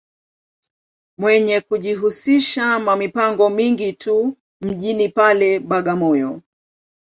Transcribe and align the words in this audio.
Mwenye 1.17 1.61
kujihusisha 1.61 2.79
ma 2.79 2.95
mipango 2.95 3.49
mingi 3.49 3.93
tu 3.93 4.37
mjini 4.61 5.09
pale, 5.09 5.59
Bagamoyo. 5.59 6.41